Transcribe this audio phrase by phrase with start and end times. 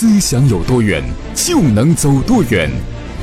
[0.00, 1.02] 思想有多远，
[1.34, 2.70] 就能走多远。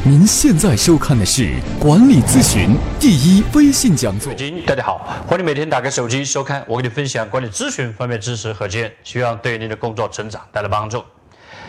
[0.03, 4.33] 您现在收看的是管理咨询第一微信讲座。
[4.67, 11.01] 大家好，欢迎每天打开手机收看我给你分享管理咨询方面知识和经验，希望对您的工作成长带来帮助。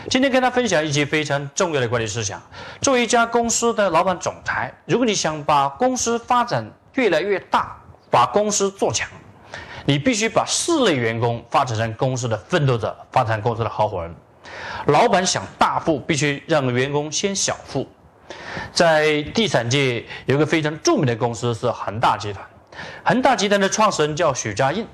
[0.09, 2.43] 今天跟大家分享一些非常重要的管理思想。
[2.81, 7.77] 作为一家公司的老板总裁，如果你想把公司发展越来越大，
[8.11, 9.07] 把公司做强，
[9.85, 14.13] 你必须把四类员工发展成公司的奋斗者，发展公司的合伙人。
[14.87, 17.87] 老板想大富，必须让员工先小富。
[18.71, 22.45] 在地产界有一个非常著名的公司是恒大集团，
[23.03, 24.85] 恒大集团的创始人叫许家印。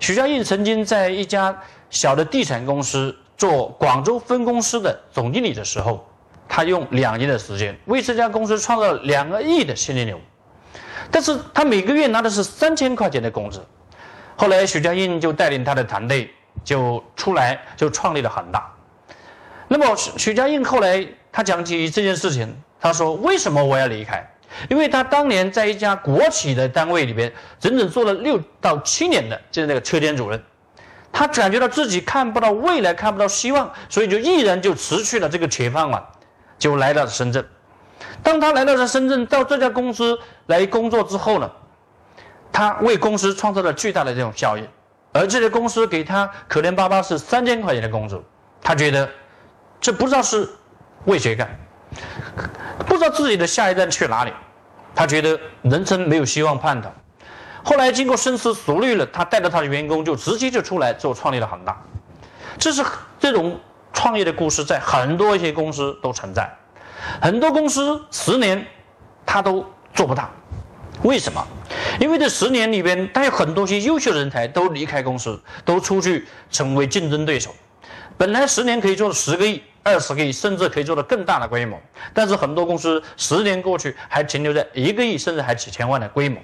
[0.00, 1.56] 许家印曾经在一家
[1.88, 6.06] 小的地产公司做广州分公司的总经理的时候，
[6.48, 10.20] 他用两年的时间为这家公司创造了两个亿的现金流，
[11.10, 13.64] 但是他每个月拿的是三千块钱的工资。
[14.36, 16.28] 后来许家印就带领他的团队
[16.64, 18.73] 就出来就创立了恒大。
[19.74, 22.56] 那么许家印后来他讲起这件事情。
[22.80, 24.24] 他说：“为什么我要离开？
[24.68, 30.40] 因为他当年在一家国企的单位里边，整整做了六到七年的，就是那个车间主任。
[31.10, 36.04] 他感觉到自己看不到未来，看不到希望，所以就毅然就辞去了这个铁饭碗，
[36.56, 37.44] 就来到了深圳。
[38.22, 41.50] 当他来到了深圳，到这家公司来工作之后呢，
[42.52, 44.62] 他为公司创造了巨大的这种效益，
[45.12, 48.22] 而这家公司给他可怜巴巴是三千块钱的工资。
[48.62, 49.08] 他觉得
[49.84, 50.48] 这不知道是
[51.04, 51.46] 为谁干。”
[52.86, 54.32] 不知道自己的下一站去哪里，
[54.94, 56.90] 他觉得人生没有希望盼头。
[57.62, 61.78] 后来经过深思熟虑了，他带着他的员工就直接就出来做创立了恒大。
[62.58, 62.82] 这是
[63.20, 63.60] 这种
[63.92, 66.50] 创业的故事，在很多一些公司都存在。
[67.20, 68.66] 很多公司十年
[69.26, 70.30] 他都做不大，
[71.02, 71.46] 为什么？
[72.00, 77.54] 因为这十年里边，他有很多些优秀人才都离开公司，都出去成为竞争对手。
[78.16, 79.62] 本来十年可以做十个亿。
[79.84, 81.78] 二十个亿，甚至可以做到更大的规模，
[82.12, 86.40] 但是很多公司十年过去还停留在一个亿，甚至还几千万的规模。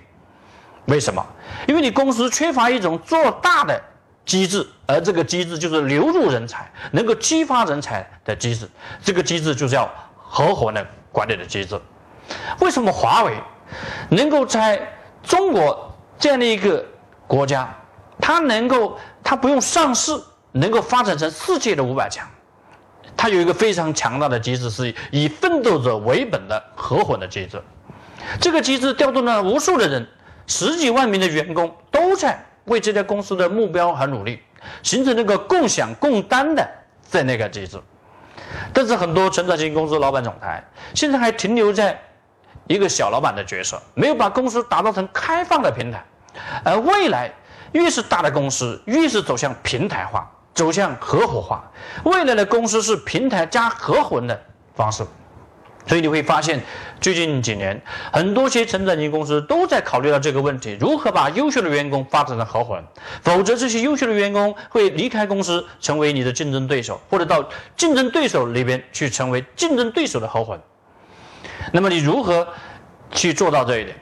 [0.85, 1.25] 为什么？
[1.67, 3.81] 因为你公司缺乏一种做大的
[4.27, 8.69] 机制，而这个机制就是流入人才，能够激发人才的机制。
[9.03, 11.81] 这个机制就叫合伙的管理的机制。
[12.61, 13.35] 为什么华为
[14.11, 14.81] 能够在
[15.23, 16.85] 中国这样的一个
[17.27, 17.73] 国家，
[18.21, 20.13] 它能够它不用上市，
[20.53, 22.29] 能够发展成世界的五百强？
[23.21, 27.63] 它有一个非常强大的机制，是以奋斗者为本的合伙的机制。
[28.41, 30.09] 这个机制调动了无数的人，
[30.47, 34.41] 十几万名的员工都在为这家公司的目标而努力，
[34.83, 36.67] 形成那个共享共担的
[37.03, 37.79] 在那个机制。
[38.73, 40.65] 但是很多成长型公司老板总裁
[40.95, 42.01] 现在还停留在
[42.69, 46.03] 一个小老板的角色，没有把公司打造成开放的平台。
[46.65, 47.31] 而未来
[47.73, 50.27] 越是大的公司，越是走向平台化。
[50.61, 51.65] 走向合伙化，
[52.05, 54.39] 未来的公司是平台加合伙人的
[54.75, 55.03] 方式，
[55.87, 56.61] 所以你会发现，
[57.01, 57.81] 最近几年
[58.13, 62.85] 很多些成长型公司都在考虑到这个问题：如何把优秀的员工发展成合伙人？
[63.23, 67.43] 否则，这些优秀的员工会离开公司，成为你的竞争对手，或者到
[67.75, 70.63] 竞争对手里边去成为竞争对手的合伙人。
[71.73, 72.47] 那么，你如何
[73.13, 73.97] 去做到这一点？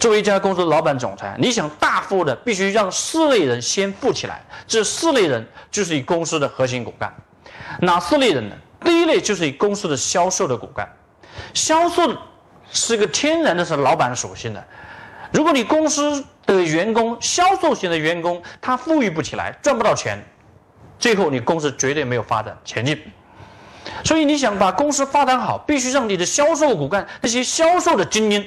[0.00, 4.42] 作为一家公司的老板总裁，你想大富的，必须让四类人先富起来。
[4.66, 7.14] 这四类人就是你公司的核心骨干。
[7.80, 8.56] 哪四类人呢？
[8.82, 10.90] 第一类就是你公司的销售的骨干。
[11.52, 12.16] 销售
[12.72, 14.64] 是个天然的是老板属性的。
[15.32, 20.18] 如果你公司的员工销售型的员工他富裕不起来，赚不到钱，
[20.98, 22.98] 最后你公司绝对没有发展前进。
[24.02, 28.42] 所以你想把公司发展好，必须让你的销售骨干那些销售的精英。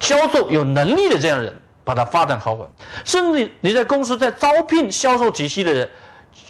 [0.00, 2.54] 销售有能力的这样的人，把它发展好。
[2.54, 2.68] 稳，
[3.04, 5.88] 甚至你在公司在招聘销售体系的人，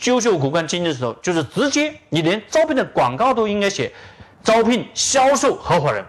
[0.04, 3.92] 优秀骨干精英的时候，就是直接你连招聘的广告都应该写，
[4.42, 6.04] 招聘销售合伙人，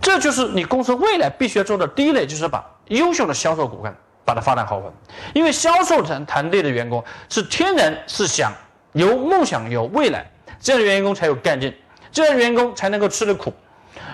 [0.00, 4.78] 这就是你公司未来必须要做的第一类，就是把优秀的销售骨干把它发展好。
[4.78, 4.92] 稳，
[5.34, 8.52] 因为销售团团队的员工是天然是想
[8.92, 11.74] 有梦想有未来，这样的员工才有干劲，
[12.12, 13.52] 这样的员工才能够吃得苦。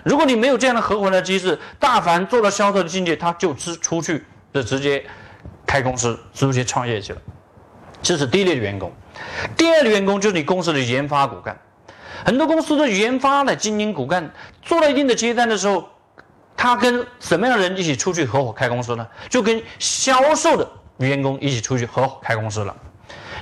[0.04, 5.04] 如果你没有这样的合伙人的机制，大凡做了销售的境界，他就直出去就直接
[5.66, 7.20] 开公司，直接创业去了。
[8.02, 8.92] 这是第一类的员工。
[9.56, 11.56] 第二类员工就是你公司的研发骨干。
[12.24, 15.88] 很多公司的研发的精英骨干做了一定的阶段的时候，
[16.56, 19.06] 他跟什么样的人一起出去合伙开公司呢？
[19.28, 22.76] 就跟销售的员工一起出去合伙开公司了，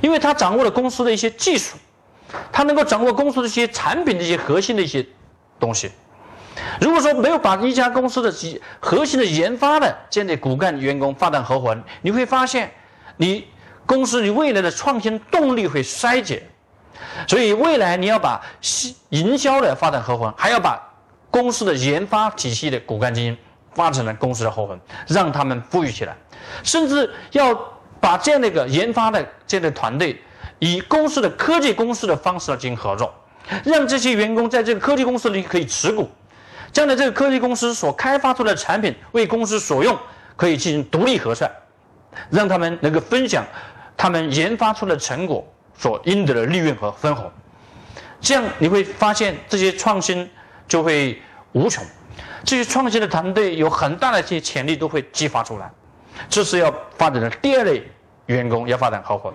[0.00, 1.76] 因为他掌握了公司的一些技术，
[2.52, 5.06] 他能够掌握公司的一些产品的一些核心的一些
[5.58, 5.90] 东西。
[6.80, 8.32] 如果说没有把一家公司的
[8.80, 12.70] 核心的研发的这样的骨干员工发展合伙人，你会发现，
[13.16, 13.46] 你
[13.86, 16.42] 公司你未来的创新动力会衰减，
[17.26, 18.40] 所以未来你要把
[19.10, 20.80] 营销的发展合伙人，还要把
[21.30, 23.36] 公司的研发体系的骨干精英
[23.72, 26.16] 发展成公司的合伙人，让他们富裕起来，
[26.62, 27.54] 甚至要
[28.00, 30.20] 把这样的一个研发的这样的团队，
[30.58, 33.14] 以公司的科技公司的方式来进行合作，
[33.64, 36.10] 让这些员工在这个科技公司里可以持股，
[36.72, 39.98] 将来这个科技公司所开发出来的产品为公司所用，
[40.36, 41.50] 可以进行独立核算，
[42.30, 43.44] 让他们能够分享
[43.96, 45.46] 他们研发出的成果。
[45.78, 47.32] 所应得的利润和分红，
[48.20, 50.28] 这样你会发现这些创新
[50.68, 51.18] 就会
[51.52, 51.82] 无穷，
[52.44, 55.70] 这些创新的团队有很大的一些潜力都会激发出来。
[56.28, 57.82] 这是要发展的第二类
[58.26, 59.32] 员工要发展合伙。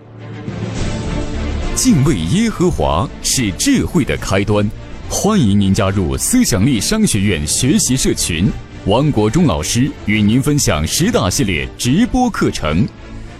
[1.73, 4.69] 敬畏耶和华是智慧的开端，
[5.09, 8.49] 欢迎您加入思想力商学院学习社群，
[8.85, 12.87] 王国忠老师与您分享十大系列直播课程。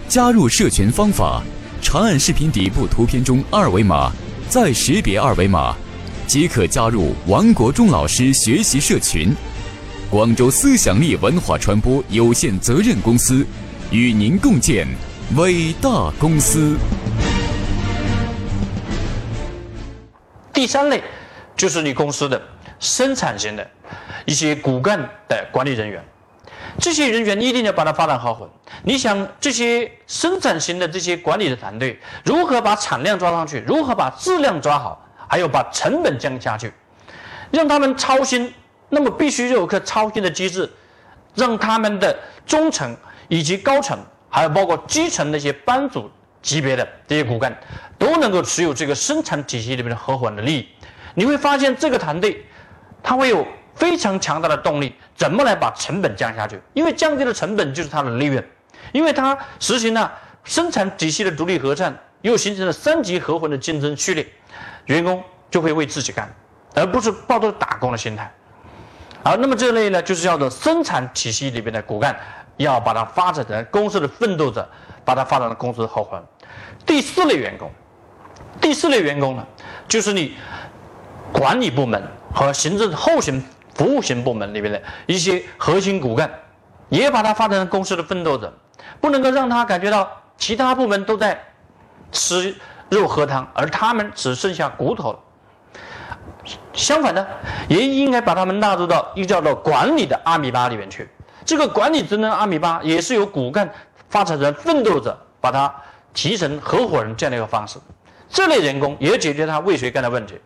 [0.08, 1.42] 加入社群方法。
[1.82, 4.10] 长按视频底部图片中二维码，
[4.48, 5.76] 再识别二维码，
[6.26, 9.32] 即可加入王国忠老师学习社群。
[10.10, 13.46] 广州思想力文化传播有限责任公司
[13.90, 14.86] 与您共建
[15.36, 16.76] 伟大公司。
[20.52, 21.00] 第三类
[21.56, 22.40] 就是你公司的
[22.78, 23.66] 生产型的
[24.24, 24.98] 一些骨干
[25.28, 26.04] 的管理人员。
[26.78, 28.48] 这些人员一定要把它发展好。
[28.82, 33.64] 你想，这些生产型的这些管理的团队，如何把产量抓上去？
[33.66, 35.02] 如何把质量抓好？
[35.28, 36.72] 还有把成本降下去，
[37.50, 38.52] 让他们操心。
[38.88, 40.70] 那么必须有一个操心的机制，
[41.34, 42.16] 让他们的
[42.46, 43.98] 中层以及高层，
[44.28, 46.08] 还有包括基层那些班组
[46.40, 47.58] 级别的这些骨干，
[47.98, 50.68] 都能够持有这个生产体系里面的合伙人的利益。
[51.16, 52.46] 你会发现，这个团队，
[53.02, 53.44] 他会有。
[53.76, 56.58] 非常强大的动力，怎么来把成本降下去？
[56.72, 58.42] 因为降低的成本就是它的利润，
[58.90, 60.10] 因为它实行了
[60.44, 64.26] 生产体系的独立核算，又形成了三级合伙的竞争序列，
[64.86, 66.26] 员工就会为自己干，
[66.74, 68.32] 而不是抱着打工的心态。
[69.22, 72.18] 而那么这类呢，就是叫做生产体系里边的骨干，
[72.56, 74.66] 要把它发展成公司的奋斗者，
[75.04, 76.24] 把它发展成公司的合伙人。
[76.86, 77.70] 第四类员工，
[78.58, 79.46] 第四类员工呢，
[79.86, 80.34] 就是你
[81.38, 82.02] 管理部门
[82.32, 83.44] 和行政后勤。
[83.76, 86.30] 服务型部门里面的一些核心骨干，
[86.88, 88.50] 也把它发展成公司的奋斗者，
[89.02, 91.38] 不能够让他感觉到其他部门都在
[92.10, 92.56] 吃
[92.88, 95.18] 肉喝汤，而他们只剩下骨头了。
[96.72, 97.26] 相反呢，
[97.68, 101.06] 也应该把他们纳入到一个叫做管理的阿米巴里面去。
[101.44, 103.70] 这个管理职能阿米巴也是由骨干
[104.08, 105.70] 发展成奋斗者，把它
[106.14, 107.78] 提成合伙人这样的一个方式。
[108.30, 110.40] 这类员工也解决他为谁干的问题。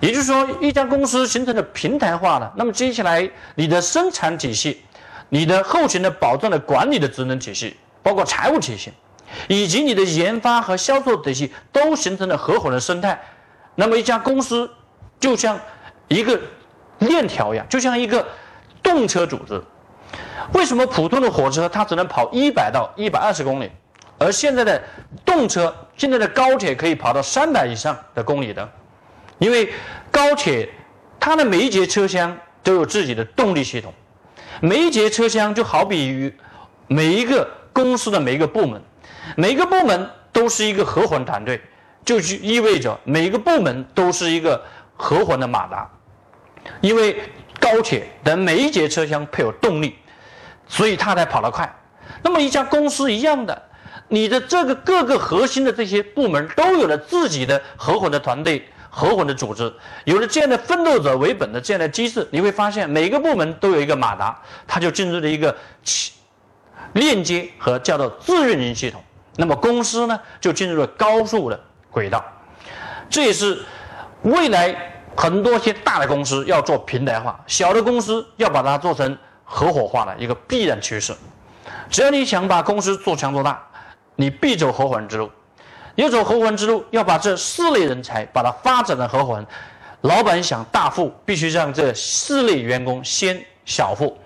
[0.00, 4.82] 也就是说，一家公司形成了平台化了，那么接下来你的生产体系、
[5.28, 8.92] 你的后勤的保障的管理的职能体系，包括财务体系，
[9.46, 13.20] 以及你的研发和销售体系，都形成了合伙人生态。
[13.74, 14.70] 那么一家公司
[15.18, 15.60] 就像
[16.08, 16.40] 一个
[17.00, 18.26] 链条一样，就像一个
[18.82, 19.62] 动车组织。
[20.54, 23.70] 为什么普通的火车它只能跑一百到一百二十公里，
[24.18, 24.82] 而现在的
[25.26, 28.66] 动车、现在的高铁可以跑到三百以上的公里呢？
[29.40, 29.72] 因为
[30.10, 30.68] 高铁，
[31.18, 33.92] 它的每一节车厢都有自己的动力系统，
[34.60, 36.32] 每一节车厢就好比于
[36.86, 38.80] 每一个公司的每一个部门，
[39.36, 41.58] 每一个部门都是一个合伙团队，
[42.04, 44.62] 就意味着每一个部门都是一个
[44.94, 45.90] 合伙的马达。
[46.82, 47.16] 因为
[47.58, 49.96] 高铁的每一节车厢配有动力，
[50.68, 51.74] 所以它才跑得快。
[52.22, 53.62] 那么一家公司一样的，
[54.08, 58.68] 你的这个各个核心的这些部门都有了自己的合伙的团队。
[58.90, 59.72] 合伙的组织
[60.04, 65.56] 有了这样的奋斗者为本的这样的机制，你会发现每个部门都有一个马达，它就进入了一个
[66.94, 69.00] 链接和叫做自运营系统。
[69.36, 71.58] 那么公司呢，就进入了高速的
[71.90, 72.22] 轨道。
[73.08, 73.64] 这也是
[74.22, 74.76] 未来
[75.16, 81.14] 很多些大的公司要做平台化，小的公司要把它做成合伙化的一个必然趋势。
[81.88, 83.60] 只要你想把公司做强做大，
[84.16, 85.30] 你必走合伙人之路。
[86.00, 89.46] 要走合伙人之路，要把这四类人才把它发展的合伙人。
[90.02, 94.16] 老板想大富，必须让这四类员工先小富，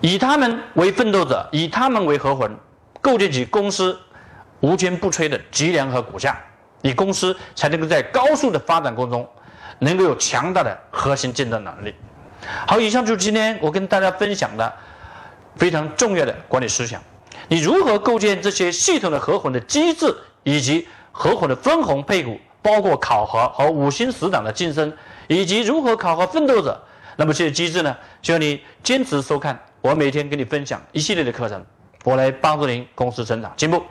[0.00, 2.56] 以他们为奋斗者，以他们为合伙人，
[3.00, 3.98] 构建起公司
[4.60, 6.38] 无坚不摧的脊梁和骨架，
[6.80, 9.28] 你公司才能够在高速的发展过程中，
[9.80, 11.92] 能够有强大的核心竞争能力。
[12.66, 14.72] 好，以上就是今天我跟大家分享的
[15.56, 17.02] 非常重要的管理思想。
[17.48, 20.16] 你如何构建这些系统的合伙的机制？
[20.48, 24.90] 以及合伙的分红配股，包括考核和五星死党的晋升，
[25.26, 26.80] 以及如何考核奋斗者，
[27.16, 27.94] 那么这些机制呢？
[28.22, 31.62] 需要你坚持收看我每天给你分享一系列的课程，
[32.02, 33.82] 我来帮助您公司成长进步。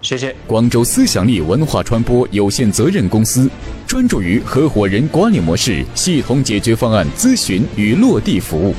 [0.00, 0.34] 谢谢。
[0.46, 3.50] 广州思想力文化传播有限责任公司
[3.86, 8.74] 专注于合伙人管理模式系统解决方案咨询与落地服务，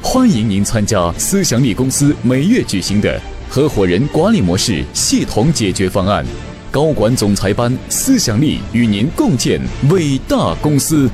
[0.00, 6.22] 欢迎您参加思想力公司每月举行的合伙人管理模式系统解决方案
[6.70, 9.60] 高管总裁班，思想力与您共建
[9.90, 11.08] 伟大公司。